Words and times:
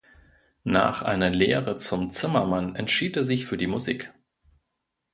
Nach 0.63 1.03
einer 1.03 1.29
Lehre 1.29 1.75
zum 1.75 2.11
Zimmermann 2.11 2.75
entschied 2.75 3.15
er 3.17 3.23
sich 3.23 3.45
für 3.45 3.55
die 3.57 3.67
Musik. 3.67 4.11